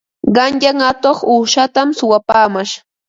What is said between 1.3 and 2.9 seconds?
uushatam suwapaamash.